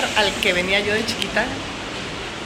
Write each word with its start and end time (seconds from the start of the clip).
al 0.00 0.32
que 0.40 0.52
venía 0.52 0.80
yo 0.80 0.92
de 0.92 1.04
chiquita 1.06 1.44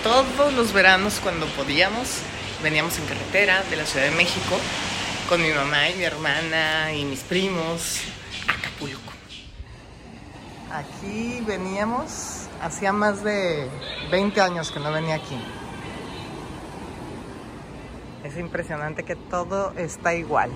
todos 0.03 0.53
los 0.53 0.73
veranos 0.73 1.21
cuando 1.23 1.47
podíamos. 1.47 2.21
Veníamos 2.63 2.99
en 2.99 3.07
carretera 3.07 3.63
de 3.71 3.77
la 3.77 3.87
Ciudad 3.87 4.07
de 4.07 4.11
México 4.13 4.57
con 5.29 5.43
mi 5.43 5.51
mamá 5.51 5.89
y 5.91 5.95
mi 5.95 6.05
hermana 6.05 6.93
y 6.93 7.05
mis 7.05 7.21
primos 7.21 8.01
a 8.49 8.53
Acapulco. 8.53 9.13
Aquí 10.73 11.43
veníamos, 11.47 12.49
hacía 12.61 12.93
más 12.93 13.25
de 13.25 13.69
20 14.11 14.41
años 14.41 14.71
que 14.71 14.81
no 14.81 14.93
venía 14.93 15.15
aquí. 15.15 15.39
Es 18.25 18.37
impresionante 18.37 19.05
que 19.05 19.17
todo 19.17 19.73
está 19.77 20.15
igual. 20.15 20.51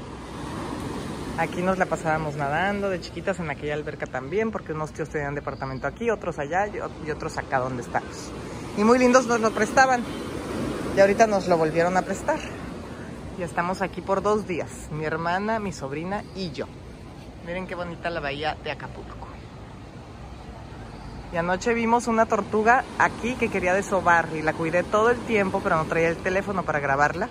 Aquí 1.38 1.62
nos 1.62 1.78
la 1.78 1.86
pasábamos 1.86 2.36
nadando, 2.36 2.90
de 2.90 3.00
chiquitas 3.00 3.40
en 3.40 3.50
aquella 3.50 3.74
alberca 3.74 4.06
también, 4.06 4.50
porque 4.50 4.72
unos 4.72 4.92
tíos 4.92 5.08
tenían 5.08 5.34
departamento 5.34 5.86
aquí, 5.86 6.10
otros 6.10 6.38
allá 6.38 6.66
y 6.66 7.10
otros 7.10 7.38
acá 7.38 7.58
donde 7.58 7.82
estamos. 7.82 8.30
Y 8.76 8.84
muy 8.84 8.98
lindos 8.98 9.26
nos 9.26 9.40
lo 9.40 9.50
prestaban. 9.50 10.02
Y 10.94 11.00
ahorita 11.00 11.26
nos 11.26 11.48
lo 11.48 11.56
volvieron 11.56 11.96
a 11.96 12.02
prestar. 12.02 12.38
Y 13.38 13.42
estamos 13.42 13.80
aquí 13.80 14.02
por 14.02 14.20
dos 14.20 14.46
días, 14.46 14.88
mi 14.90 15.06
hermana, 15.06 15.58
mi 15.58 15.72
sobrina 15.72 16.22
y 16.34 16.50
yo. 16.52 16.66
Miren 17.46 17.66
qué 17.66 17.74
bonita 17.74 18.10
la 18.10 18.20
bahía 18.20 18.56
de 18.62 18.70
Acapulco. 18.70 19.26
Y 21.32 21.38
anoche 21.38 21.72
vimos 21.72 22.08
una 22.08 22.26
tortuga 22.26 22.84
aquí 22.98 23.36
que 23.36 23.48
quería 23.48 23.72
desovar 23.72 24.28
y 24.34 24.42
la 24.42 24.52
cuidé 24.52 24.82
todo 24.82 25.08
el 25.08 25.18
tiempo, 25.20 25.60
pero 25.64 25.76
no 25.76 25.86
traía 25.86 26.10
el 26.10 26.18
teléfono 26.18 26.62
para 26.62 26.78
grabarla, 26.78 27.30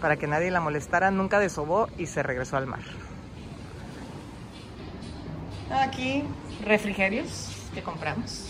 para 0.00 0.16
que 0.16 0.26
nadie 0.26 0.50
la 0.50 0.62
molestara. 0.62 1.10
Nunca 1.10 1.38
desobó 1.38 1.88
y 1.98 2.06
se 2.06 2.22
regresó 2.22 2.56
al 2.56 2.66
mar. 2.66 2.80
Aquí, 5.72 6.22
refrigerios 6.64 7.48
que 7.72 7.82
compramos. 7.82 8.44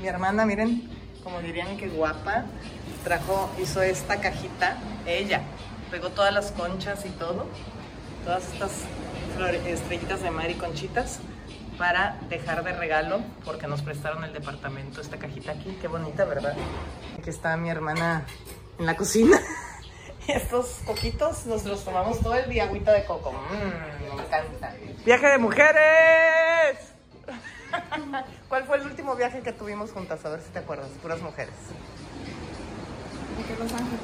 Mi 0.00 0.08
hermana, 0.08 0.44
miren, 0.44 0.90
como 1.22 1.40
dirían 1.40 1.76
que 1.76 1.88
guapa, 1.88 2.46
trajo, 3.04 3.48
hizo 3.62 3.80
esta 3.80 4.20
cajita, 4.20 4.76
ella, 5.06 5.42
pegó 5.90 6.10
todas 6.10 6.34
las 6.34 6.50
conchas 6.50 7.06
y 7.06 7.10
todo, 7.10 7.46
todas 8.24 8.52
estas 8.52 8.72
estrellitas 9.66 10.20
de 10.20 10.30
mar 10.30 10.50
y 10.50 10.54
conchitas 10.54 11.20
para 11.78 12.18
dejar 12.28 12.64
de 12.64 12.72
regalo 12.72 13.20
porque 13.44 13.66
nos 13.66 13.82
prestaron 13.82 14.24
el 14.24 14.32
departamento 14.32 15.00
esta 15.00 15.16
cajita 15.16 15.52
aquí, 15.52 15.78
qué 15.80 15.88
bonita, 15.88 16.24
¿verdad? 16.24 16.54
Aquí 17.18 17.30
está 17.30 17.56
mi 17.56 17.70
hermana 17.70 18.26
en 18.78 18.86
la 18.86 18.96
cocina. 18.96 19.40
Y 20.26 20.32
estos 20.32 20.80
coquitos 20.84 21.46
nos 21.46 21.64
los 21.64 21.84
tomamos 21.84 22.20
todo 22.20 22.34
el 22.34 22.50
día, 22.50 22.64
agüita 22.64 22.92
de 22.92 23.04
coco. 23.04 23.32
Mmm, 23.32 23.93
¡Viaje 25.04 25.26
de 25.26 25.38
mujeres! 25.38 26.78
¿Cuál 28.48 28.64
fue 28.64 28.76
el 28.78 28.86
último 28.86 29.16
viaje 29.16 29.40
que 29.40 29.52
tuvimos 29.52 29.90
juntas? 29.92 30.24
A 30.24 30.30
ver 30.30 30.40
si 30.40 30.50
te 30.50 30.60
acuerdas, 30.60 30.88
puras 31.02 31.20
mujeres. 31.20 31.54
Los 33.58 33.72
Ángeles. 33.72 34.00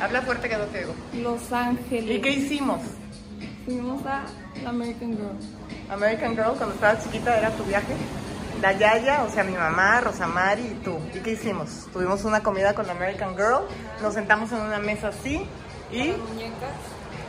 Habla 0.00 0.22
fuerte 0.22 0.48
que 0.48 0.56
no 0.56 0.64
te 0.64 0.78
digo. 0.78 0.94
Los 1.14 1.52
Ángeles. 1.52 2.16
¿Y 2.16 2.20
qué 2.20 2.30
hicimos? 2.30 2.80
Fuimos 3.64 4.04
a 4.06 4.24
la 4.62 4.70
American 4.70 5.16
Girl. 5.16 5.36
American 5.90 6.34
Girl, 6.34 6.54
cuando 6.56 6.74
estabas 6.74 7.04
chiquita, 7.04 7.36
era 7.36 7.50
tu 7.50 7.64
viaje. 7.64 7.94
La 8.62 8.72
Yaya, 8.72 9.22
o 9.24 9.30
sea, 9.30 9.44
mi 9.44 9.52
mamá, 9.52 10.00
Rosamari 10.00 10.62
y 10.62 10.80
tú. 10.84 10.98
¿Y 11.14 11.20
qué 11.20 11.32
hicimos? 11.32 11.86
Tuvimos 11.92 12.24
una 12.24 12.42
comida 12.42 12.74
con 12.74 12.86
la 12.86 12.92
American 12.92 13.36
Girl, 13.36 13.66
nos 14.02 14.14
sentamos 14.14 14.50
en 14.52 14.60
una 14.60 14.78
mesa 14.78 15.08
así 15.08 15.46
y... 15.92 15.98
muñecas. 15.98 16.74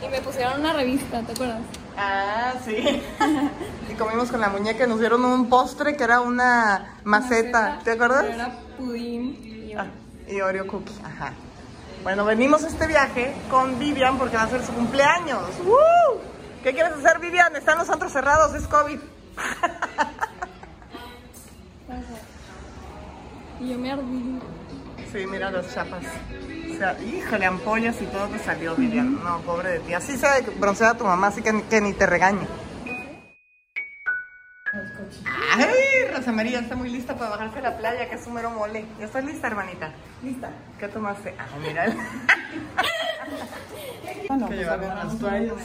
Y 0.04 0.08
me 0.08 0.20
pusieron 0.20 0.60
una 0.60 0.72
revista, 0.72 1.22
¿te 1.22 1.32
acuerdas? 1.32 1.60
Ah, 2.02 2.54
sí. 2.64 3.02
y 3.90 3.94
comimos 3.94 4.30
con 4.30 4.40
la 4.40 4.48
muñeca 4.48 4.84
y 4.84 4.88
nos 4.88 5.00
dieron 5.00 5.22
un 5.22 5.50
postre 5.50 5.96
que 5.96 6.04
era 6.04 6.22
una 6.22 6.96
maceta, 7.04 7.80
¿te 7.84 7.92
acuerdas? 7.92 8.24
Era 8.24 8.58
pudín 8.78 9.38
y, 9.44 9.74
ah, 9.74 9.86
y 10.26 10.40
Oreo 10.40 10.66
cookie, 10.66 10.94
ajá. 11.04 11.34
Bueno, 12.02 12.24
venimos 12.24 12.64
a 12.64 12.68
este 12.68 12.86
viaje 12.86 13.34
con 13.50 13.78
Vivian 13.78 14.16
porque 14.16 14.36
va 14.36 14.44
a 14.44 14.48
ser 14.48 14.64
su 14.64 14.72
cumpleaños. 14.72 15.42
¿Qué 16.62 16.72
quieres 16.72 16.92
hacer, 16.94 17.18
Vivian? 17.20 17.54
Están 17.54 17.76
los 17.76 17.90
antros 17.90 18.12
cerrados, 18.12 18.54
es 18.54 18.66
COVID. 18.66 18.98
Y 23.60 23.68
yo 23.68 23.78
me 23.78 23.92
ardí. 23.92 24.40
Sí, 25.12 25.26
mira 25.26 25.50
las 25.50 25.74
chapas. 25.74 26.04
O 26.70 26.76
sea, 26.76 26.96
híjole, 27.00 27.44
ampollas 27.46 28.00
y 28.00 28.06
todo 28.06 28.28
te 28.28 28.38
salió, 28.38 28.76
Vivian. 28.76 29.22
No, 29.22 29.40
pobre 29.40 29.70
de 29.70 29.80
ti. 29.80 29.94
Así 29.94 30.16
se 30.16 30.26
broncea 30.58 30.94
tu 30.94 31.04
mamá, 31.04 31.26
así 31.28 31.42
que, 31.42 31.62
que 31.64 31.80
ni 31.80 31.92
te 31.92 32.06
regañe. 32.06 32.46
Ay, 35.52 36.06
Rosa 36.14 36.30
María 36.30 36.60
está 36.60 36.76
muy 36.76 36.90
lista 36.90 37.16
para 37.16 37.30
bajarse 37.30 37.58
a 37.58 37.62
la 37.62 37.76
playa, 37.76 38.08
que 38.08 38.14
es 38.14 38.26
un 38.26 38.34
mero 38.34 38.50
mole. 38.50 38.84
¿Ya 39.00 39.06
estás 39.06 39.24
lista, 39.24 39.48
hermanita? 39.48 39.90
Lista. 40.22 40.50
¿Qué 40.78 40.86
tomaste? 40.86 41.34
Ah, 41.38 41.46
mira. 41.60 41.86
bueno, 44.28 44.48
que 44.48 44.54
pues 44.54 44.58
llevaron 44.60 44.96
las 44.96 45.18
toallas. 45.18 45.56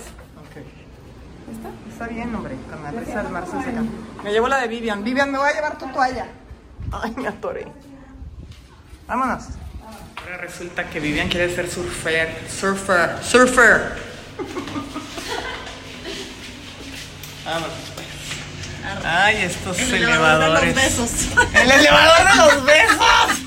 ¿Está? 1.51 1.69
Está 1.87 2.07
bien, 2.07 2.33
hombre, 2.33 2.55
con 2.71 2.81
la 2.81 2.89
risa 2.89 3.21
del 3.21 3.31
mar 3.31 3.45
se 3.45 3.61
seca. 3.61 3.83
Me 4.23 4.31
llevo 4.31 4.47
la 4.47 4.57
de 4.57 4.67
Vivian. 4.67 5.03
Vivian, 5.03 5.31
me 5.31 5.37
voy 5.37 5.49
a 5.49 5.53
llevar 5.53 5.77
tu 5.77 5.85
toalla. 5.89 6.25
Ay, 6.91 7.13
me 7.15 7.27
atoré. 7.27 7.67
Vámonos. 9.07 9.43
Ahora 10.17 10.37
resulta 10.37 10.89
que 10.89 10.99
Vivian 10.99 11.29
quiere 11.29 11.53
ser 11.53 11.69
surfer. 11.69 12.29
Surfer. 12.49 13.23
Surfer. 13.23 13.91
Vámonos, 17.45 17.69
pues. 17.93 18.05
Ay, 19.05 19.37
estos 19.43 19.79
El 19.79 19.93
elevadores. 20.03 20.03
elevador 20.03 20.61
de 20.61 20.65
los 20.65 20.75
besos. 20.75 21.11
¡El 21.53 21.71
elevador 21.71 22.27
de 22.27 22.35
los 22.35 22.65
besos! 22.65 23.41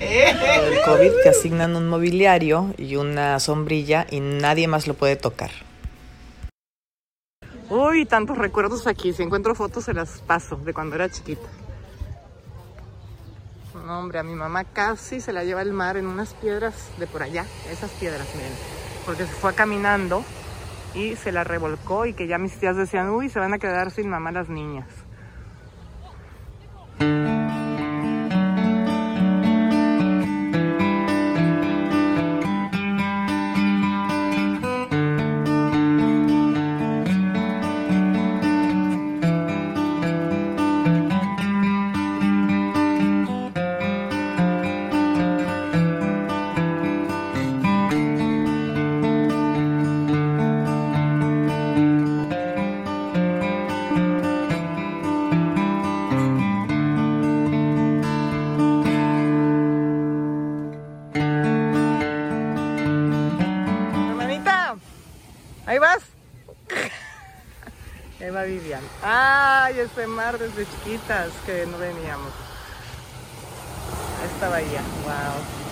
El 0.00 0.80
COVID 0.84 1.10
te 1.22 1.28
asignan 1.30 1.76
un 1.76 1.88
mobiliario 1.88 2.74
y 2.78 2.96
una 2.96 3.40
sombrilla 3.40 4.06
y 4.10 4.20
nadie 4.20 4.68
más 4.68 4.86
lo 4.86 4.94
puede 4.94 5.16
tocar. 5.16 5.50
Uy, 7.70 8.04
tantos 8.04 8.36
recuerdos 8.38 8.86
aquí. 8.86 9.12
Si 9.14 9.22
encuentro 9.22 9.54
fotos 9.54 9.84
se 9.84 9.94
las 9.94 10.20
paso 10.20 10.56
de 10.56 10.74
cuando 10.74 10.94
era 10.96 11.08
chiquita. 11.10 11.48
No, 13.74 13.98
hombre, 13.98 14.18
a 14.18 14.22
mi 14.22 14.34
mamá 14.34 14.64
casi 14.64 15.20
se 15.20 15.32
la 15.32 15.44
lleva 15.44 15.62
el 15.62 15.72
mar 15.72 15.96
en 15.96 16.06
unas 16.06 16.34
piedras 16.34 16.90
de 16.98 17.06
por 17.06 17.22
allá. 17.22 17.44
Esas 17.70 17.90
piedras, 17.92 18.26
miren. 18.34 18.52
Porque 19.04 19.26
se 19.26 19.32
fue 19.32 19.54
caminando 19.54 20.24
y 20.94 21.16
se 21.16 21.32
la 21.32 21.44
revolcó 21.44 22.06
y 22.06 22.14
que 22.14 22.26
ya 22.26 22.38
mis 22.38 22.58
tías 22.58 22.76
decían, 22.76 23.10
uy, 23.10 23.28
se 23.28 23.40
van 23.40 23.52
a 23.52 23.58
quedar 23.58 23.90
sin 23.90 24.08
mamá 24.08 24.32
las 24.32 24.48
niñas. 24.48 24.86
Ahí 65.66 65.78
vas. 65.78 66.02
Ahí 68.20 68.30
va 68.30 68.42
Vivian. 68.44 68.82
Ay, 69.02 69.80
este 69.80 70.06
mar 70.06 70.38
desde 70.38 70.66
chiquitas 70.66 71.30
que 71.44 71.66
no 71.66 71.78
veníamos. 71.78 72.32
Esta 74.32 74.48
bahía, 74.48 74.80
wow. 75.02 75.64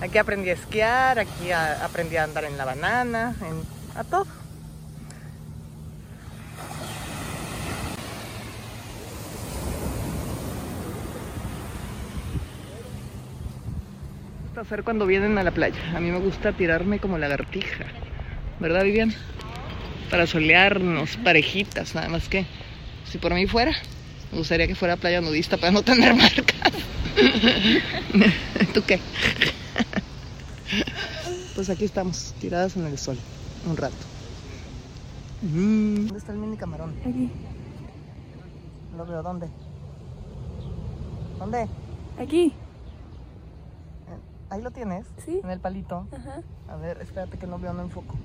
Aquí 0.00 0.18
aprendí 0.18 0.50
a 0.50 0.54
esquiar, 0.54 1.18
aquí 1.18 1.52
aprendí 1.52 2.16
a 2.16 2.24
andar 2.24 2.44
en 2.44 2.56
la 2.56 2.64
banana, 2.64 3.34
en, 3.42 3.62
a 3.98 4.04
todo. 4.04 4.26
hacer 14.60 14.82
cuando 14.82 15.06
vienen 15.06 15.38
a 15.38 15.42
la 15.42 15.52
playa. 15.52 15.78
A 15.94 16.00
mí 16.00 16.10
me 16.10 16.18
gusta 16.18 16.52
tirarme 16.52 16.98
como 16.98 17.16
lagartija. 17.16 17.84
¿Verdad, 18.60 18.84
Vivian? 18.84 19.14
Para 20.10 20.26
solearnos, 20.26 21.16
parejitas, 21.18 21.94
nada 21.94 22.08
más 22.08 22.28
que. 22.28 22.46
Si 23.04 23.18
por 23.18 23.32
mí 23.34 23.46
fuera, 23.46 23.72
me 24.32 24.38
gustaría 24.38 24.66
que 24.66 24.74
fuera 24.74 24.96
playa 24.96 25.20
nudista 25.20 25.56
para 25.56 25.72
no 25.72 25.82
tener 25.82 26.14
marcas. 26.16 26.72
¿Tú 28.74 28.82
qué? 28.86 29.00
Pues 31.54 31.70
aquí 31.70 31.84
estamos, 31.84 32.34
tiradas 32.40 32.76
en 32.76 32.86
el 32.86 32.98
sol, 32.98 33.18
un 33.66 33.76
rato. 33.76 33.96
Mm, 35.42 35.94
¿Dónde 36.06 36.18
está 36.18 36.32
el 36.32 36.38
mini 36.38 36.56
camarón? 36.56 36.94
Aquí. 37.00 37.30
lo 38.96 39.06
veo. 39.06 39.22
¿Dónde? 39.22 39.48
¿Dónde? 41.38 41.68
Aquí. 42.18 42.46
Eh, 42.46 42.50
Ahí 44.50 44.62
lo 44.62 44.70
tienes. 44.72 45.06
Sí. 45.24 45.40
En 45.42 45.50
el 45.50 45.60
palito. 45.60 46.08
Ajá. 46.12 46.42
A 46.68 46.76
ver, 46.76 46.98
espérate 47.00 47.38
que 47.38 47.46
no 47.46 47.58
veo, 47.58 47.72
no 47.72 47.82
enfoco. 47.82 48.16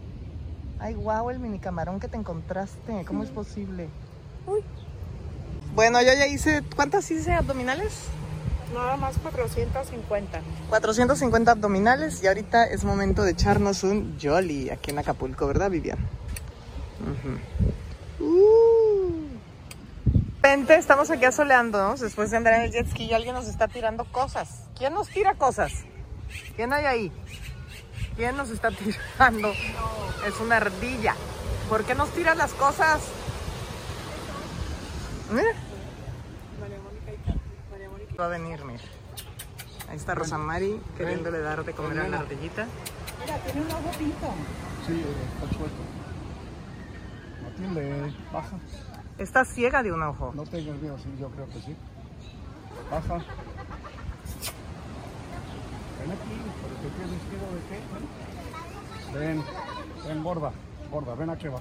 Ay, 0.79 0.93
guau, 0.95 1.29
el 1.29 1.39
mini 1.39 1.59
camarón 1.59 1.99
que 1.99 2.07
te 2.07 2.17
encontraste. 2.17 3.05
¿Cómo 3.05 3.23
es 3.23 3.29
posible? 3.29 3.89
Uy. 4.45 4.61
Bueno, 5.75 6.01
yo 6.01 6.13
ya 6.13 6.27
hice. 6.27 6.61
¿Cuántas 6.75 7.09
hice 7.09 7.33
abdominales? 7.33 8.07
Nada 8.73 8.97
más 8.97 9.17
450. 9.17 10.41
450 10.69 11.51
abdominales 11.51 12.23
y 12.23 12.27
ahorita 12.27 12.65
es 12.65 12.83
momento 12.83 13.23
de 13.23 13.31
echarnos 13.31 13.83
un 13.83 14.17
jolly 14.21 14.69
aquí 14.71 14.91
en 14.91 14.99
Acapulco, 14.99 15.47
¿verdad, 15.47 15.69
Vivian? 15.69 15.99
Uh. 18.19 19.27
Pente, 20.41 20.75
estamos 20.75 21.09
aquí 21.09 21.25
asoleándonos 21.25 21.99
después 21.99 22.31
de 22.31 22.37
andar 22.37 22.55
en 22.55 22.61
el 22.63 22.71
jet 22.71 22.87
ski 22.89 23.05
y 23.05 23.13
alguien 23.13 23.35
nos 23.35 23.47
está 23.47 23.67
tirando 23.67 24.05
cosas. 24.05 24.63
¿Quién 24.77 24.93
nos 24.93 25.07
tira 25.09 25.35
cosas? 25.35 25.71
¿Quién 26.55 26.73
hay 26.73 26.85
ahí? 26.85 27.11
¿Quién 28.15 28.37
nos 28.37 28.49
está 28.49 28.69
tirando? 29.17 29.51
Es 29.51 30.39
una 30.41 30.57
ardilla. 30.57 31.15
¿Por 31.69 31.83
qué 31.83 31.95
nos 31.95 32.09
tiras 32.11 32.37
las 32.37 32.53
cosas? 32.53 33.01
Mira. 35.31 35.53
Va 38.19 38.25
a 38.25 38.27
venir, 38.29 38.63
mira. 38.63 38.81
Ahí 39.89 39.97
está 39.97 40.15
Rosa 40.15 40.37
Mari 40.37 40.79
queriéndole 40.97 41.39
dar 41.39 41.63
de 41.63 41.73
comer 41.73 41.99
a 41.99 42.07
la 42.07 42.19
ardillita. 42.19 42.65
Sí, 44.85 45.03
está 45.35 45.55
chueco. 45.55 45.69
Matilde, 47.43 48.13
baja. 48.31 48.57
Está 49.17 49.45
ciega 49.45 49.83
de 49.83 49.91
un 49.91 50.01
ojo. 50.03 50.31
No 50.35 50.43
tengas 50.43 50.75
miedo, 50.77 50.97
sí, 50.97 51.09
yo 51.19 51.29
creo 51.29 51.47
que 51.49 51.61
sí. 51.61 51.75
Baja. 52.89 53.23
Ven 56.03 56.11
aquí, 56.11 56.35
pero 56.61 56.75
te 56.81 56.89
tienes 56.97 57.21
miedo 57.31 57.47
de 57.55 57.61
qué? 57.69 59.17
Ven, 59.19 59.43
ven, 60.05 60.23
gorda, 60.23 60.51
gorda, 60.91 61.15
ven 61.15 61.29
aquí, 61.29 61.47
va. 61.47 61.59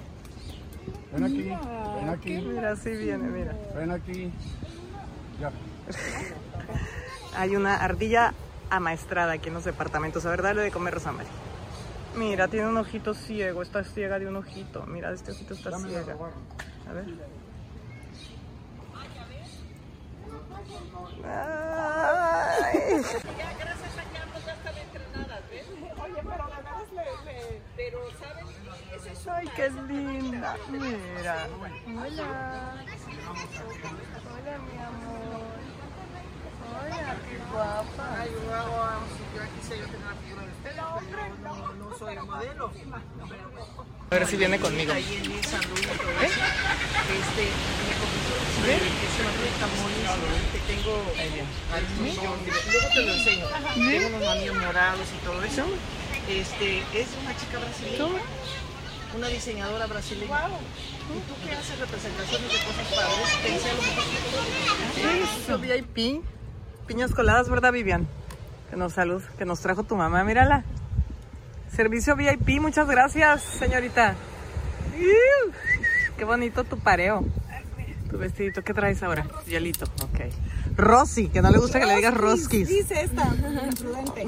Ven 1.13 1.23
aquí, 1.23 1.43
ven 1.43 2.09
aquí, 2.09 2.41
Mira, 2.41 2.75
sí 2.75 2.89
viene, 2.91 3.29
mira. 3.29 3.55
ven 3.73 3.91
aquí. 3.91 4.33
Ya. 5.39 5.49
Hay 7.37 7.55
una 7.55 7.77
ardilla 7.77 8.33
amaestrada 8.69 9.33
aquí 9.33 9.47
en 9.47 9.53
los 9.53 9.63
departamentos. 9.63 10.25
A 10.25 10.29
ver, 10.29 10.41
dale 10.41 10.61
de 10.61 10.71
comer 10.71 10.95
Rosa 10.95 11.13
Mari. 11.13 11.29
Mira, 12.17 12.47
tiene 12.49 12.67
un 12.67 12.77
ojito 12.77 13.13
ciego. 13.13 13.61
Está 13.61 13.83
ciega 13.83 14.19
de 14.19 14.27
un 14.27 14.35
ojito. 14.35 14.85
Mira, 14.87 15.11
este 15.13 15.31
ojito 15.31 15.53
está 15.53 15.69
Dame 15.69 15.87
ciega. 15.89 16.15
A 16.89 16.93
ver. 16.93 17.05
Ay. 21.25 23.01
Ay, 29.31 29.47
qué 29.55 29.69
linda. 29.87 30.57
Mira. 30.69 31.47
Hola. 31.87 32.73
Hola, 33.63 34.57
mi 34.59 34.77
amor. 34.83 35.53
Hola, 36.69 37.15
qué 37.29 37.37
guapa. 37.51 38.05
Ay, 38.19 38.29
yo 38.33 39.41
quise 39.55 39.79
yo 39.79 39.85
tener 39.85 40.01
la 40.01 40.15
figura 40.15 40.41
de 40.43 40.49
ustedes, 40.49 40.75
pero 41.41 41.55
no, 41.55 41.73
no 41.73 41.97
soy 41.97 42.15
modelo. 42.17 42.71
A 44.09 44.15
ver 44.15 44.27
si 44.27 44.35
viene 44.35 44.59
conmigo. 44.59 44.93
Ahí 44.93 45.21
en 45.23 45.43
San 45.43 45.61
Luis 45.69 45.87
todo 45.87 46.11
eso. 46.21 46.41
Este, 47.13 47.43
me 48.63 48.83
que 50.51 50.59
tengo 50.67 50.93
anillos, 51.73 52.15
luego 52.71 52.87
te 52.93 53.01
lo 53.01 53.13
enseño. 53.13 53.45
Tengo 53.75 54.07
unos 54.17 54.27
anillos 54.27 54.55
morados 54.57 55.07
y 55.13 55.25
todo 55.25 55.43
eso. 55.43 55.65
Este, 56.27 56.79
es 56.93 57.07
una 57.21 57.35
chica 57.37 57.59
brasileña. 57.59 58.21
Una 59.15 59.27
diseñadora 59.27 59.85
brasileña. 59.85 60.47
¿Y 60.47 61.19
tú 61.27 61.35
qué 61.45 61.51
haces 61.51 61.79
representaciones 61.79 62.51
de 62.51 62.57
cosas 62.65 62.87
padres? 62.95 63.27
Te 63.43 65.01
que 65.01 65.23
Eso, 65.23 65.59
VIP. 65.59 66.23
Piñas 66.87 67.13
coladas, 67.13 67.49
¿verdad, 67.49 67.71
Vivian? 67.71 68.07
Que 68.69 68.75
nos 68.75 68.93
salud, 68.93 69.21
que 69.37 69.45
nos 69.45 69.59
trajo 69.59 69.83
tu 69.83 69.95
mamá, 69.95 70.23
mírala. 70.23 70.63
Servicio 71.75 72.15
VIP, 72.15 72.59
muchas 72.59 72.87
gracias, 72.87 73.43
señorita. 73.43 74.15
Qué 76.17 76.25
bonito 76.25 76.63
tu 76.63 76.77
pareo. 76.79 77.23
Tu 78.09 78.17
vestidito, 78.17 78.63
¿qué 78.63 78.73
traes 78.73 79.01
ahora? 79.01 79.27
Hielito, 79.47 79.85
ok. 79.85 80.75
Rosy, 80.75 81.29
que 81.29 81.41
no 81.41 81.49
le 81.49 81.57
gusta 81.57 81.79
que 81.79 81.85
le 81.85 81.95
digas 81.95 82.13
Roskis. 82.13 82.67
Dice 82.67 83.01
esta, 83.01 83.27
imprudente. 83.65 84.25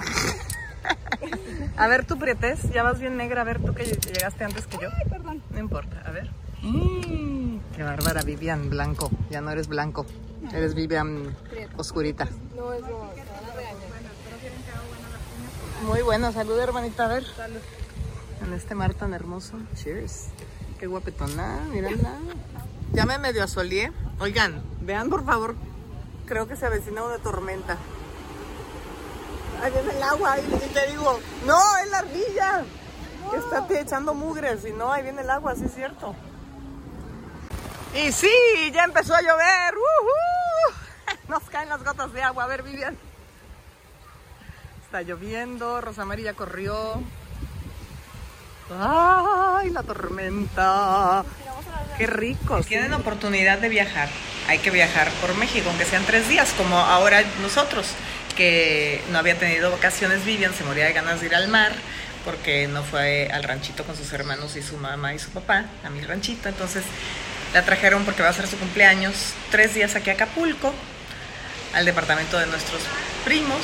A 1.78 1.88
ver, 1.88 2.06
tu 2.06 2.18
prietes, 2.18 2.70
ya 2.72 2.84
vas 2.84 3.00
bien 3.00 3.18
negra. 3.18 3.42
A 3.42 3.44
ver, 3.44 3.60
tú 3.62 3.74
que 3.74 3.84
llegaste 3.86 4.44
antes 4.44 4.68
que 4.68 4.78
yo. 4.82 4.90
Ay, 4.96 5.10
perdón. 5.10 5.42
No 5.52 5.60
importa, 5.60 6.02
a 6.06 6.12
ver. 6.12 6.30
Mm, 6.62 7.58
qué 7.76 7.84
bárbara, 7.84 8.22
Vivian, 8.22 8.70
blanco. 8.70 9.10
Ya 9.30 9.42
no 9.42 9.52
eres 9.52 9.68
blanco. 9.68 10.06
Eres 10.54 10.74
Vivian 10.76 11.36
oscurita. 11.78 12.28
No 12.56 12.74
es. 12.74 12.82
Muy 15.86 16.02
bueno, 16.02 16.32
salud 16.32 16.58
hermanita, 16.60 17.06
a 17.06 17.08
ver. 17.10 17.26
En 18.46 18.54
este 18.54 18.76
mar 18.76 18.94
tan 18.94 19.14
hermoso. 19.14 19.58
Cheers. 19.76 20.28
Qué 20.80 20.88
guapetona, 20.88 21.60
mírala. 21.72 22.18
Ya 22.94 23.06
me 23.06 23.20
medio 23.20 23.44
asolié. 23.44 23.92
Oigan, 24.20 24.64
vean 24.82 25.10
por 25.10 25.26
favor. 25.26 25.56
Creo 26.26 26.48
que 26.48 26.56
se 26.56 26.66
avecina 26.66 27.04
una 27.04 27.18
tormenta. 27.18 27.78
Ahí 29.62 29.72
viene 29.72 29.92
el 29.92 30.04
agua 30.04 30.38
y 30.40 30.74
te 30.74 30.88
digo, 30.88 31.20
no, 31.46 31.78
es 31.78 31.90
la 31.90 32.00
ardilla. 32.00 32.64
Que 33.32 33.38
está 33.38 33.66
echando 33.80 34.14
mugres 34.14 34.66
y 34.66 34.72
no, 34.72 34.92
ahí 34.92 35.02
viene 35.02 35.22
el 35.22 35.30
agua, 35.30 35.56
sí 35.56 35.66
es 35.66 35.74
cierto. 35.74 36.16
Y 37.96 38.12
sí, 38.12 38.30
ya 38.74 38.84
empezó 38.84 39.16
a 39.16 39.22
llover. 39.22 39.74
¡Uhú! 39.74 40.76
Nos 41.30 41.44
caen 41.50 41.70
las 41.70 41.84
gotas 41.84 42.14
de 42.14 42.22
agua. 42.22 42.44
A 42.44 42.48
ver, 42.48 42.62
Vivian. 42.62 42.98
Está 44.84 45.02
lloviendo, 45.02 45.82
Rosa 45.82 46.06
María 46.06 46.34
corrió. 46.34 47.02
¡Ay, 48.70 49.70
la 49.70 49.84
tormenta! 49.84 51.24
¡Qué 51.98 52.08
rico! 52.08 52.62
Si 52.64 52.70
tienen 52.70 52.94
oportunidad 52.94 53.60
de 53.60 53.70
viajar, 53.70 54.10
hay 54.48 54.58
que 54.60 54.72
viajar 54.72 55.10
por 55.22 55.36
México, 55.36 55.70
aunque 55.70 55.86
sean 55.86 56.04
tres 56.06 56.28
días, 56.28 56.52
como 56.54 56.78
ahora 56.78 57.24
nosotros, 57.42 57.88
que 58.36 59.02
no 59.12 59.20
había 59.20 59.38
tenido 59.38 59.72
vacaciones, 59.72 60.26
Vivian 60.26 60.54
se 60.54 60.64
moría 60.64 60.86
de 60.86 60.94
ganas 60.94 61.22
de 61.22 61.28
ir 61.28 61.36
al 61.36 61.48
mar, 61.48 61.72
porque 62.24 62.68
no 62.68 62.84
fue 62.84 63.30
al 63.32 63.44
ranchito 63.44 63.84
con 63.84 63.96
sus 63.96 64.12
hermanos 64.14 64.56
y 64.56 64.62
su 64.62 64.78
mamá 64.78 65.14
y 65.14 65.20
su 65.20 65.30
papá, 65.30 65.66
a 65.84 65.90
mi 65.90 66.02
ranchito. 66.02 66.50
Entonces 66.50 66.84
la 67.54 67.64
trajeron 67.64 68.04
porque 68.04 68.24
va 68.24 68.30
a 68.30 68.34
ser 68.34 68.48
su 68.48 68.58
cumpleaños, 68.58 69.34
tres 69.52 69.74
días 69.74 69.96
aquí 69.96 70.10
a 70.10 70.14
Acapulco, 70.14 70.74
al 71.74 71.86
departamento 71.86 72.38
de 72.38 72.48
nuestros 72.48 72.82
primos, 73.24 73.62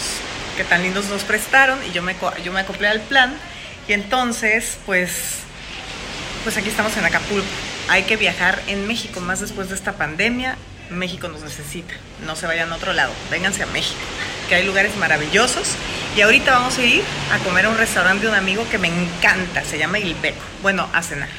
que 0.58 0.64
tan 0.64 0.84
lindos 0.84 1.06
nos 1.06 1.24
prestaron, 1.24 1.80
y 1.86 1.92
yo 1.92 2.02
me, 2.02 2.16
yo 2.44 2.52
me 2.52 2.62
acoplé 2.62 2.88
al 2.88 3.02
plan. 3.02 3.34
Y 3.88 3.94
entonces, 3.94 4.78
pues, 4.86 5.40
pues 6.44 6.56
aquí 6.58 6.70
estamos 6.70 6.96
en 6.98 7.06
Acapulco. 7.06 7.48
Hay 7.90 8.04
que 8.04 8.16
viajar 8.16 8.62
en 8.68 8.88
México, 8.88 9.20
más 9.20 9.40
después 9.40 9.70
de 9.70 9.76
esta 9.76 9.94
pandemia. 9.94 10.58
México 10.92 11.28
nos 11.28 11.42
necesita. 11.42 11.94
No 12.26 12.36
se 12.36 12.48
vayan 12.48 12.72
a 12.72 12.76
otro 12.76 12.94
lado, 12.94 13.12
vénganse 13.30 13.64
a 13.64 13.68
México, 13.68 14.00
que 14.50 14.56
hay 14.56 14.66
lugares 14.66 14.96
maravillosos. 14.98 15.76
Y 16.16 16.22
ahorita 16.22 16.52
vamos 16.52 16.78
a 16.78 16.84
ir 16.84 17.04
a 17.32 17.40
comer 17.40 17.66
a 17.66 17.70
un 17.70 17.78
restaurante 17.78 18.26
de 18.26 18.32
un 18.32 18.38
amigo 18.38 18.68
que 18.70 18.78
me 18.78 18.88
encanta, 18.88 19.64
se 19.64 19.78
llama 19.78 20.00
Il 20.00 20.16
Beco. 20.16 20.42
Bueno, 20.62 20.88
a 20.94 21.02
cenar. 21.02 21.30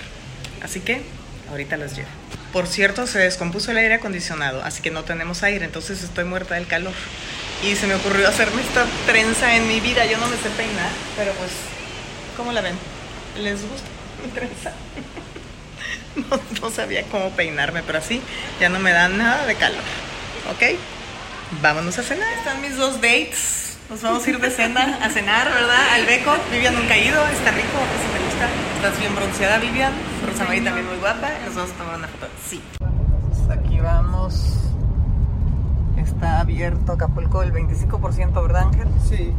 Así 0.62 0.80
que 0.80 1.02
ahorita 1.50 1.76
los 1.76 1.94
llevo. 1.94 2.09
Por 2.52 2.66
cierto, 2.66 3.06
se 3.06 3.18
descompuso 3.18 3.71
el 3.71 3.78
aire 3.78 3.94
acondicionado, 3.94 4.62
así 4.62 4.82
que 4.82 4.90
no 4.90 5.04
tenemos 5.04 5.42
aire, 5.42 5.64
entonces 5.64 6.02
estoy 6.02 6.25
muerta 6.25 6.54
del 6.54 6.66
calor. 6.66 6.92
Y 7.62 7.76
se 7.76 7.87
me 7.87 7.94
ocurrió 7.94 8.28
hacerme 8.28 8.61
esta 8.61 8.85
trenza 9.06 9.54
en 9.56 9.68
mi 9.68 9.80
vida. 9.80 10.04
Yo 10.04 10.18
no 10.18 10.26
me 10.26 10.37
sé 10.37 10.50
peinar, 10.56 10.90
pero 11.16 11.32
pues, 11.35 11.50
¿cómo 12.37 12.52
la 12.52 12.61
ven? 12.61 12.76
¿Les 13.38 13.62
gusta 13.62 13.88
mi 14.23 14.30
trenza? 14.32 14.73
No, 16.31 16.40
no 16.61 16.71
sabía 16.71 17.04
cómo 17.04 17.31
peinarme, 17.31 17.83
pero 17.83 17.99
así 17.99 18.21
ya 18.61 18.69
no 18.69 18.78
me 18.78 18.92
da 18.92 19.09
nada 19.09 19.47
de 19.47 19.54
calor. 19.54 19.83
¿Ok? 20.50 20.78
Vámonos 21.61 21.99
a 21.99 22.02
cenar. 22.02 22.33
Están 22.38 22.61
mis 22.61 22.76
dos 22.76 22.97
dates. 22.97 23.78
Nos 23.90 24.02
vamos 24.02 24.26
a 24.26 24.31
ir 24.31 24.38
de 24.38 24.50
cena 24.50 24.99
a 25.02 25.11
cenar, 25.11 25.50
¿verdad? 25.50 25.95
Al 25.95 26.07
beco. 26.07 26.35
Vivian 26.50 26.75
nunca 26.75 26.95
ha 26.95 26.99
ido. 26.99 27.26
Está 27.28 27.50
rico. 27.50 27.69
Eso 27.69 28.12
me 28.12 28.25
gusta. 28.25 28.49
Estás 28.76 28.99
bien 28.99 29.14
bronceada, 29.14 29.59
Vivian. 29.59 29.92
Rosa 30.26 30.45
María 30.45 30.64
también 30.64 30.87
muy 30.87 30.97
guapa. 30.97 31.31
Nos 31.45 31.54
vamos 31.54 31.71
a 31.73 31.75
tomar 31.75 31.97
una 31.97 32.09
foto. 32.09 32.26
Sí. 32.49 32.62
Aquí 33.50 33.81
vamos. 33.81 34.59
Está 35.99 36.40
abierto 36.40 36.92
Acapulco 36.92 37.42
el 37.42 37.52
25%, 37.52 38.42
¿verdad, 38.42 38.62
Ángel? 38.62 38.88
Sí. 39.09 39.33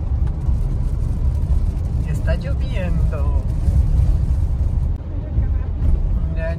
Y 2.05 2.11
está 2.11 2.35
lloviendo. 2.35 3.43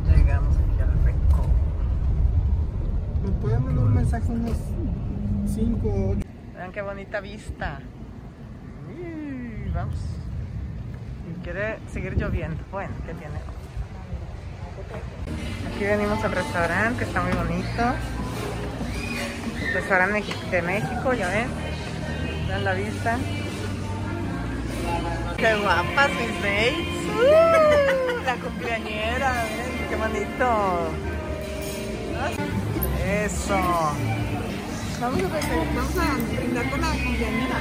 Ya 0.06 0.16
llegamos 0.16 0.56
aquí 0.56 0.80
al 0.82 1.04
beco. 1.04 1.46
¿Me 3.22 3.30
pueden 3.40 3.64
saco 4.06 4.32
unos 4.32 4.56
5 5.46 5.88
o 5.88 6.10
8. 6.10 6.20
Vean 6.54 6.72
qué 6.72 6.82
bonita 6.82 7.20
vista. 7.20 7.80
Vamos. 9.74 9.96
Y 11.30 11.42
quiere 11.42 11.78
seguir 11.92 12.16
lloviendo. 12.16 12.62
Bueno, 12.70 12.92
¿qué 13.06 13.14
tiene? 13.14 13.34
Aquí 15.74 15.84
venimos 15.84 16.22
al 16.24 16.32
restaurante, 16.32 16.98
que 16.98 17.04
está 17.04 17.22
muy 17.22 17.32
bonito. 17.32 17.82
Restaurante 19.72 20.20
Mex- 20.20 20.50
de 20.50 20.62
México, 20.62 21.12
ya 21.14 21.28
ven. 21.28 21.48
Vean 22.46 22.64
la 22.64 22.74
vista. 22.74 23.16
Qué 25.36 25.54
guapas 25.56 26.10
mis. 26.10 26.84
Uh, 27.16 28.24
la 28.26 28.34
cumpleañera, 28.36 29.32
qué 29.88 29.96
bonito. 29.96 30.90
Eso. 33.04 33.58
Vamos 35.00 35.20
a, 35.22 35.28
vamos 35.74 35.96
a 35.98 36.16
brindar 36.36 36.70
con 36.70 36.80
la 36.80 36.90
cumpleañera. 36.90 37.58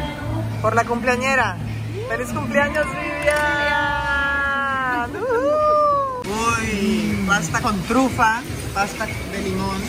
Por 0.62 0.76
la 0.76 0.84
cumpleañera. 0.86 1.58
¡Feliz 2.10 2.30
cumpleaños, 2.30 2.86
Vivian! 2.86 3.34
¡Uhú! 5.16 6.22
Uy, 6.62 7.24
pasta 7.28 7.62
con 7.62 7.82
trufa, 7.84 8.42
pasta 8.74 9.06
de 9.06 9.42
limón. 9.42 9.82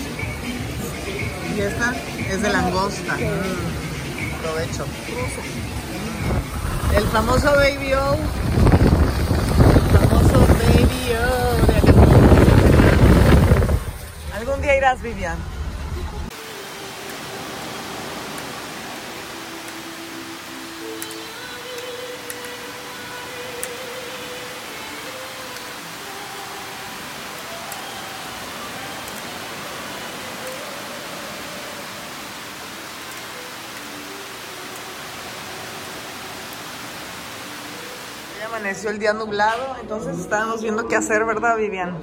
Y 1.57 1.61
esta 1.61 1.95
es 2.31 2.43
de 2.43 2.50
langosta. 2.50 3.14
Mm, 3.14 4.43
Provecho. 4.43 4.87
El 6.97 7.05
famoso 7.09 7.53
Baby 7.53 7.95
O. 7.95 8.14
El 9.75 9.83
famoso 9.99 10.41
Baby 10.41 11.12
O 11.14 11.67
de 11.67 11.76
Acapulco. 11.76 12.25
Irás, 14.95 15.03
Vivian. 15.03 15.53
Amaneció 38.45 38.91
el 38.91 38.99
día 38.99 39.13
nublado, 39.13 39.77
entonces 39.81 40.19
estábamos 40.19 40.63
viendo 40.63 40.87
qué 40.89 40.97
hacer, 40.97 41.25
¿verdad, 41.25 41.57
Vivian? 41.57 41.99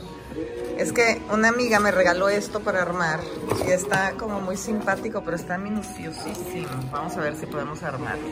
Es 0.77 0.93
que 0.93 1.21
una 1.31 1.49
amiga 1.49 1.79
me 1.79 1.91
regaló 1.91 2.29
esto 2.29 2.61
para 2.61 2.81
armar 2.81 3.19
y 3.67 3.71
está 3.71 4.13
como 4.13 4.41
muy 4.41 4.57
simpático, 4.57 5.21
pero 5.23 5.35
está 5.35 5.57
minuciosísimo. 5.57 6.69
Vamos 6.91 7.15
a 7.17 7.21
ver 7.21 7.35
si 7.35 7.45
podemos 7.45 7.83
armarlo. 7.83 8.23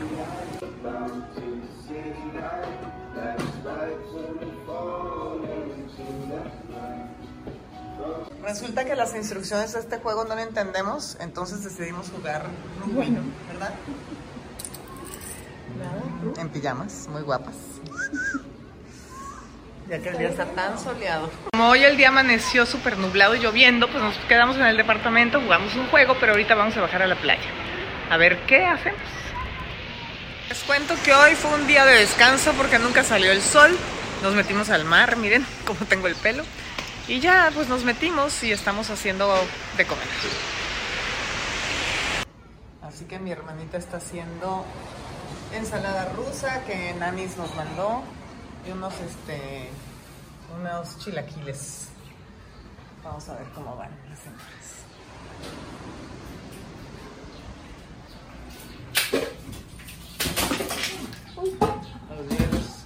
Resulta 8.41 8.85
que 8.85 8.95
las 8.95 9.13
instrucciones 9.13 9.73
de 9.73 9.79
este 9.81 9.99
juego 9.99 10.25
no 10.25 10.33
lo 10.33 10.41
entendemos, 10.41 11.17
entonces 11.19 11.63
decidimos 11.63 12.09
jugar 12.09 12.45
bueno, 12.87 13.21
¿verdad? 13.47 13.73
En 16.37 16.49
pijamas, 16.49 17.07
muy 17.09 17.21
guapas. 17.21 17.55
Ya 19.89 19.97
que 19.97 20.09
el 20.09 20.19
día 20.19 20.29
está 20.29 20.45
tan 20.45 20.77
soleado. 20.77 21.31
Como 21.51 21.67
hoy 21.67 21.83
el 21.83 21.97
día 21.97 22.09
amaneció 22.09 22.67
súper 22.67 22.99
nublado 22.99 23.33
y 23.33 23.39
lloviendo, 23.39 23.89
pues 23.89 24.03
nos 24.03 24.15
quedamos 24.27 24.55
en 24.57 24.65
el 24.65 24.77
departamento, 24.77 25.41
jugamos 25.41 25.73
un 25.73 25.87
juego, 25.87 26.15
pero 26.19 26.33
ahorita 26.33 26.53
vamos 26.53 26.77
a 26.77 26.81
bajar 26.81 27.01
a 27.01 27.07
la 27.07 27.15
playa. 27.15 27.49
A 28.11 28.17
ver 28.17 28.37
qué 28.45 28.65
hacemos. 28.65 29.01
Les 30.47 30.59
cuento 30.59 30.93
que 31.03 31.11
hoy 31.11 31.33
fue 31.33 31.55
un 31.55 31.65
día 31.65 31.85
de 31.85 31.93
descanso 31.93 32.53
porque 32.53 32.77
nunca 32.77 33.03
salió 33.03 33.31
el 33.31 33.41
sol. 33.41 33.75
Nos 34.21 34.35
metimos 34.35 34.69
al 34.69 34.85
mar, 34.85 35.17
miren 35.17 35.43
cómo 35.65 35.79
tengo 35.85 36.05
el 36.05 36.13
pelo. 36.13 36.43
Y 37.07 37.19
ya, 37.19 37.49
pues 37.55 37.67
nos 37.67 37.83
metimos 37.83 38.43
y 38.43 38.51
estamos 38.51 38.91
haciendo 38.91 39.33
de 39.75 39.87
comer. 39.87 40.05
Así 42.83 43.05
que 43.05 43.17
mi 43.17 43.31
hermanita 43.31 43.79
está 43.79 43.97
haciendo 43.97 44.65
ensalada 45.53 46.09
rusa 46.15 46.63
que 46.65 46.93
Nanis 46.99 47.37
nos 47.37 47.53
mandó 47.55 48.03
y 48.67 48.71
unos 48.71 48.93
este 48.99 49.69
unos 50.59 50.97
chilaquiles. 50.99 51.87
Vamos 53.03 53.29
a 53.29 53.35
ver 53.35 53.47
cómo 53.55 53.75
van 53.75 53.89
las 54.09 54.19
hielos. 62.29 62.85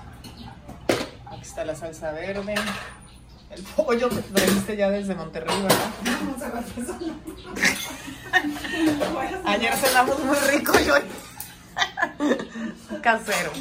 Aquí 1.25 1.41
está 1.41 1.65
la 1.65 1.75
salsa 1.75 2.11
verde. 2.11 2.55
El 3.49 3.63
pollo 3.63 4.09
que 4.09 4.17
trajiste 4.17 4.77
ya 4.77 4.89
desde 4.89 5.15
Monterrey, 5.15 5.61
¿verdad? 5.61 5.91
Ayer 9.45 9.75
cenamos 9.75 10.19
muy 10.19 10.37
rico 10.37 10.73
y 10.79 10.89
hoy 10.89 11.01
casero. 13.01 13.51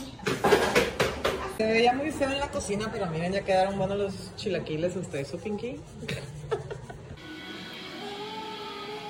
Se 1.57 1.65
veía 1.65 1.93
muy 1.93 2.11
feo 2.11 2.31
en 2.31 2.41
la 2.41 2.49
cocina, 2.49 2.89
pero 2.93 3.07
miren, 3.07 3.33
ya 3.33 3.43
quedaron 3.43 3.79
buenos 3.79 3.99
los 3.99 4.37
chilaquiles. 4.37 4.97
¿Ustedes 4.97 5.29
su 5.29 5.39
Pinky? 5.39 5.81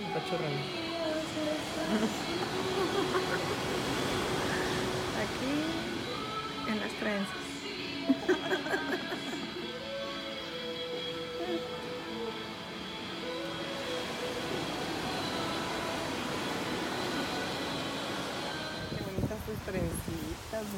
Está 0.09 0.25
chorreando. 0.29 0.61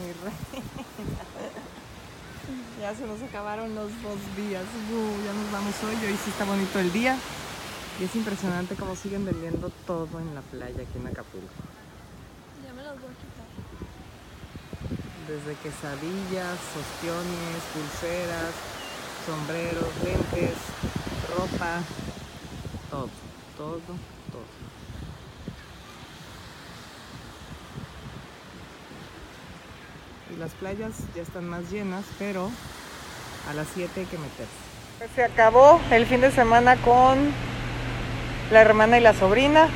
mi 0.00 0.12
reina. 0.12 1.24
Ya 2.80 2.94
se 2.94 3.06
nos 3.06 3.22
acabaron 3.22 3.74
los 3.74 3.90
dos 4.02 4.18
días. 4.36 4.64
Uh, 4.92 5.24
ya 5.24 5.32
nos 5.32 5.50
vamos 5.52 5.74
hoy. 5.84 5.94
Hoy 6.04 6.18
sí 6.22 6.30
está 6.30 6.44
bonito 6.44 6.78
el 6.78 6.92
día. 6.92 7.16
Y 7.98 8.04
es 8.04 8.14
impresionante 8.16 8.74
cómo 8.74 8.96
siguen 8.96 9.24
vendiendo 9.24 9.70
todo 9.86 10.20
en 10.20 10.34
la 10.34 10.42
playa 10.42 10.82
aquí 10.82 10.98
en 10.98 11.06
Acapulco. 11.06 11.48
Ya 12.66 12.72
me 12.74 12.82
los 12.82 13.00
voy 13.00 13.08
a 13.08 13.16
quitar. 13.16 13.48
Desde 15.28 15.54
quesadillas, 15.62 16.58
ostiones, 16.76 17.62
pulseras, 17.72 18.52
sombreros, 19.24 19.88
lentes, 20.02 20.58
ropa, 21.38 21.80
todo, 22.90 23.08
todo, 23.56 23.80
todo. 23.80 24.73
Y 30.34 30.36
las 30.36 30.52
playas 30.52 30.92
ya 31.14 31.22
están 31.22 31.48
más 31.48 31.70
llenas, 31.70 32.04
pero 32.18 32.50
a 33.48 33.54
las 33.54 33.68
7 33.74 34.00
hay 34.00 34.06
que 34.06 34.18
meterse. 34.18 34.52
Se 35.14 35.22
acabó 35.22 35.80
el 35.90 36.06
fin 36.06 36.22
de 36.22 36.32
semana 36.32 36.76
con 36.76 37.18
la 38.50 38.60
hermana 38.60 38.98
y 38.98 39.00
la 39.00 39.14
sobrina. 39.14 39.68